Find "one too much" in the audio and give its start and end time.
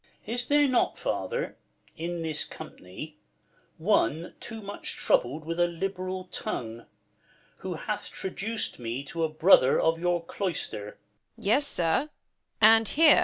3.77-4.95